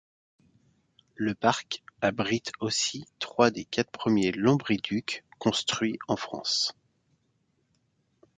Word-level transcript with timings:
Le 1.13 1.35
parc 1.35 1.83
abrite 2.01 2.53
aussi 2.59 3.05
trois 3.19 3.51
des 3.51 3.65
quatre 3.65 3.91
premiers 3.91 4.31
lombriducs 4.31 5.23
construits 5.37 5.99
en 6.07 6.15
France. 6.15 6.75